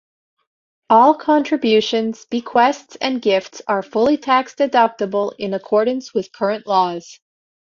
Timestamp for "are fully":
3.67-4.17